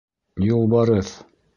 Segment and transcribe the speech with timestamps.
[0.45, 1.15] Юлбарыҫ.